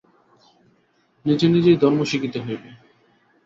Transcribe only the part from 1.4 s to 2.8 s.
নিজেই ধর্ম শিখিতে হইবে।